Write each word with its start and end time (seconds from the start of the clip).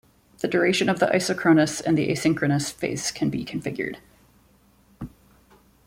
The 0.39 0.47
duration 0.47 0.89
of 0.89 0.97
the 0.97 1.05
isochronous 1.05 1.79
and 1.79 1.95
the 1.95 2.09
asynchronous 2.09 2.71
phase 2.73 3.11
can 3.11 3.29
be 3.29 3.45
configured. 3.45 3.97